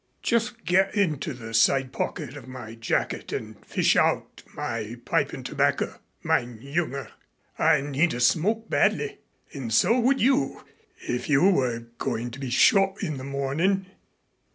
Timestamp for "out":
3.95-4.41